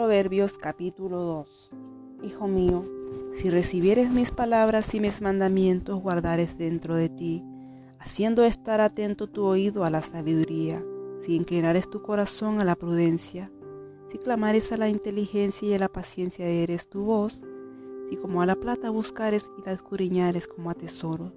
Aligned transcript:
Proverbios 0.00 0.56
capítulo 0.56 1.20
2 1.20 1.70
Hijo 2.22 2.48
mío, 2.48 2.86
si 3.34 3.50
recibieres 3.50 4.10
mis 4.10 4.30
palabras 4.30 4.94
y 4.94 4.98
mis 4.98 5.20
mandamientos 5.20 6.00
guardares 6.00 6.56
dentro 6.56 6.94
de 6.94 7.10
ti, 7.10 7.44
haciendo 7.98 8.42
estar 8.44 8.80
atento 8.80 9.26
tu 9.26 9.44
oído 9.44 9.84
a 9.84 9.90
la 9.90 10.00
sabiduría, 10.00 10.82
si 11.20 11.36
inclinares 11.36 11.90
tu 11.90 12.00
corazón 12.00 12.62
a 12.62 12.64
la 12.64 12.76
prudencia, 12.76 13.52
si 14.10 14.16
clamares 14.16 14.72
a 14.72 14.78
la 14.78 14.88
inteligencia 14.88 15.68
y 15.68 15.74
a 15.74 15.78
la 15.78 15.90
paciencia 15.90 16.46
eres 16.46 16.88
tu 16.88 17.04
voz, 17.04 17.44
si 18.08 18.16
como 18.16 18.40
a 18.40 18.46
la 18.46 18.56
plata 18.56 18.88
buscares 18.88 19.52
y 19.58 19.66
la 19.66 19.72
escudriñares 19.72 20.48
como 20.48 20.70
a 20.70 20.74
tesoro, 20.74 21.34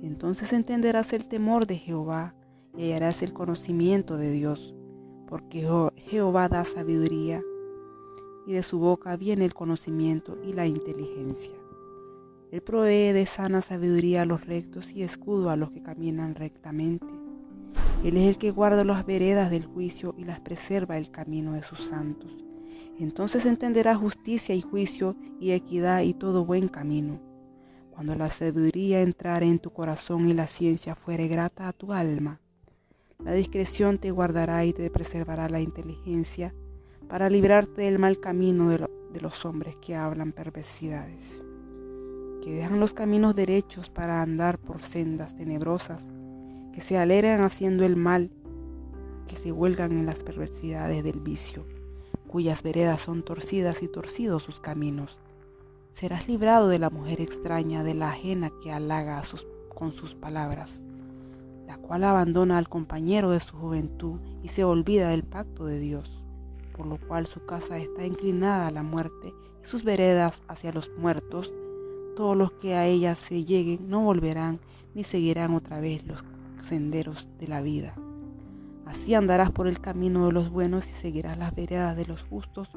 entonces 0.00 0.54
entenderás 0.54 1.12
el 1.12 1.28
temor 1.28 1.66
de 1.66 1.76
Jehová 1.76 2.34
y 2.78 2.84
hallarás 2.84 3.20
el 3.20 3.34
conocimiento 3.34 4.16
de 4.16 4.30
Dios, 4.30 4.74
porque 5.28 5.68
Jehová 5.98 6.48
da 6.48 6.64
sabiduría 6.64 7.42
y 8.46 8.52
de 8.52 8.62
su 8.62 8.78
boca 8.78 9.16
viene 9.16 9.44
el 9.44 9.54
conocimiento 9.54 10.38
y 10.44 10.52
la 10.52 10.66
inteligencia. 10.66 11.54
Él 12.52 12.62
provee 12.62 13.12
de 13.12 13.26
sana 13.26 13.60
sabiduría 13.60 14.22
a 14.22 14.26
los 14.26 14.46
rectos 14.46 14.92
y 14.92 15.02
escudo 15.02 15.50
a 15.50 15.56
los 15.56 15.70
que 15.72 15.82
caminan 15.82 16.36
rectamente. 16.36 17.06
Él 18.04 18.16
es 18.16 18.28
el 18.28 18.38
que 18.38 18.52
guarda 18.52 18.84
las 18.84 19.04
veredas 19.04 19.50
del 19.50 19.66
juicio 19.66 20.14
y 20.16 20.24
las 20.24 20.40
preserva 20.40 20.96
el 20.96 21.10
camino 21.10 21.54
de 21.54 21.62
sus 21.62 21.80
santos. 21.80 22.44
Entonces 22.98 23.44
entenderá 23.46 23.96
justicia 23.96 24.54
y 24.54 24.62
juicio 24.62 25.16
y 25.40 25.50
equidad 25.50 26.02
y 26.02 26.14
todo 26.14 26.44
buen 26.44 26.68
camino. 26.68 27.20
Cuando 27.90 28.14
la 28.14 28.28
sabiduría 28.28 29.02
entrare 29.02 29.46
en 29.46 29.58
tu 29.58 29.72
corazón 29.72 30.28
y 30.28 30.34
la 30.34 30.46
ciencia 30.46 30.94
fuere 30.94 31.28
grata 31.28 31.68
a 31.68 31.72
tu 31.72 31.92
alma, 31.92 32.40
la 33.24 33.32
discreción 33.32 33.98
te 33.98 34.10
guardará 34.10 34.64
y 34.64 34.72
te 34.72 34.90
preservará 34.90 35.48
la 35.48 35.60
inteligencia 35.60 36.54
para 37.08 37.30
librarte 37.30 37.82
del 37.82 37.98
mal 37.98 38.18
camino 38.18 38.68
de, 38.68 38.86
los 39.20 39.46
hombres 39.46 39.76
que 39.76 39.94
hablan 39.94 40.32
perversidades, 40.32 41.42
que 42.42 42.52
dejan 42.52 42.80
los 42.80 42.92
caminos 42.92 43.34
derechos 43.34 43.88
para 43.88 44.20
andar 44.20 44.58
por 44.58 44.82
sendas 44.82 45.34
tenebrosas, 45.36 46.02
que 46.74 46.82
se 46.82 46.98
alegran 46.98 47.40
haciendo 47.42 47.86
el 47.86 47.96
mal, 47.96 48.30
que 49.26 49.36
se 49.36 49.52
huelgan 49.52 49.92
en 49.92 50.04
las 50.04 50.16
perversidades 50.16 51.02
del 51.02 51.20
vicio, 51.20 51.64
cuyas 52.26 52.62
veredas 52.62 53.00
son 53.00 53.22
torcidas 53.22 53.82
y 53.82 53.88
torcidos 53.88 54.42
sus 54.42 54.60
caminos. 54.60 55.18
Serás 55.92 56.28
librado 56.28 56.68
de 56.68 56.78
la 56.78 56.90
mujer 56.90 57.22
extraña, 57.22 57.82
de 57.82 57.94
la 57.94 58.10
ajena 58.10 58.50
que 58.62 58.70
halaga 58.70 59.22
con 59.74 59.92
sus 59.92 60.14
palabras, 60.14 60.82
la 61.66 61.78
cual 61.78 62.04
abandona 62.04 62.58
al 62.58 62.68
compañero 62.68 63.30
de 63.30 63.40
su 63.40 63.56
juventud 63.56 64.20
y 64.42 64.48
se 64.48 64.64
olvida 64.64 65.08
del 65.08 65.24
pacto 65.24 65.64
de 65.64 65.78
Dios 65.78 66.25
por 66.76 66.86
lo 66.86 66.98
cual 66.98 67.26
su 67.26 67.44
casa 67.46 67.78
está 67.78 68.04
inclinada 68.04 68.66
a 68.66 68.70
la 68.70 68.82
muerte 68.82 69.34
y 69.62 69.66
sus 69.66 69.82
veredas 69.82 70.42
hacia 70.46 70.72
los 70.72 70.90
muertos. 70.98 71.52
Todos 72.14 72.36
los 72.36 72.52
que 72.52 72.74
a 72.74 72.86
ella 72.86 73.14
se 73.16 73.44
lleguen 73.44 73.88
no 73.88 74.02
volverán 74.02 74.60
ni 74.94 75.04
seguirán 75.04 75.54
otra 75.54 75.80
vez 75.80 76.04
los 76.06 76.24
senderos 76.62 77.28
de 77.38 77.48
la 77.48 77.62
vida. 77.62 77.94
Así 78.84 79.14
andarás 79.14 79.50
por 79.50 79.66
el 79.66 79.80
camino 79.80 80.26
de 80.26 80.32
los 80.32 80.50
buenos 80.50 80.88
y 80.88 80.92
seguirás 80.92 81.38
las 81.38 81.54
veredas 81.54 81.96
de 81.96 82.06
los 82.06 82.22
justos, 82.22 82.70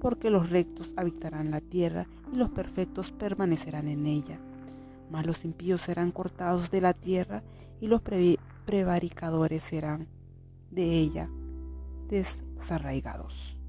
porque 0.00 0.30
los 0.30 0.50
rectos 0.50 0.92
habitarán 0.96 1.50
la 1.50 1.60
tierra 1.60 2.06
y 2.32 2.36
los 2.36 2.50
perfectos 2.50 3.10
permanecerán 3.12 3.88
en 3.88 4.06
ella. 4.06 4.38
Mas 5.10 5.26
los 5.26 5.44
impíos 5.44 5.82
serán 5.82 6.10
cortados 6.10 6.70
de 6.70 6.80
la 6.80 6.92
tierra 6.92 7.42
y 7.80 7.86
los 7.86 8.02
prevaricadores 8.66 9.62
serán 9.62 10.08
de 10.70 10.98
ella 10.98 11.28
desarraigados. 12.64 13.63